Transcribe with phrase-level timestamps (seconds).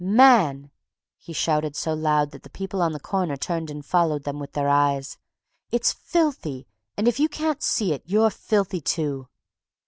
[0.03, 0.71] "Man!"
[1.19, 4.53] he shouted so loud that the people on the corner turned and followed them with
[4.53, 5.19] their eyes,
[5.69, 6.65] "it's filthy,
[6.97, 9.27] and if you can't see it, you're filthy, too!"